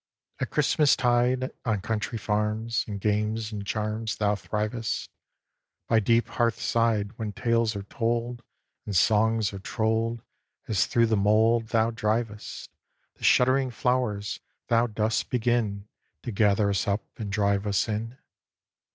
At 0.39 0.49
Christmas 0.49 0.95
tide, 0.95 1.51
On 1.63 1.79
country 1.79 2.17
farms 2.17 2.85
In 2.87 2.97
games 2.97 3.51
and 3.51 3.63
charms 3.67 4.15
Thou 4.17 4.33
thrivest; 4.33 5.07
By 5.87 5.99
deep 5.99 6.27
hearth 6.27 6.59
side, 6.59 7.11
When 7.19 7.33
tales 7.33 7.75
are 7.75 7.83
told 7.83 8.41
And 8.87 8.95
songs 8.95 9.53
are 9.53 9.59
trolled, 9.59 10.23
As 10.67 10.87
through 10.87 11.05
the 11.05 11.15
mould 11.17 11.67
Thou 11.67 11.91
drivest 11.91 12.71
The 13.17 13.23
shuddering 13.23 13.69
flowers, 13.69 14.39
thou 14.69 14.87
dost 14.87 15.29
begin 15.29 15.87
To 16.23 16.31
gather 16.31 16.71
us 16.71 16.87
up, 16.87 17.03
and 17.19 17.31
drive 17.31 17.67
us 17.67 17.87
in. 17.87 18.17